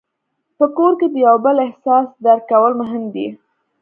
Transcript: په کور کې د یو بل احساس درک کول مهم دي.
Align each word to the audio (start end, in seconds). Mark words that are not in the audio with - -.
په 0.57 0.65
کور 0.77 0.91
کې 0.99 1.07
د 1.09 1.15
یو 1.27 1.35
بل 1.45 1.55
احساس 1.67 2.05
درک 2.25 2.43
کول 2.51 2.71
مهم 2.81 3.03
دي. 3.13 3.27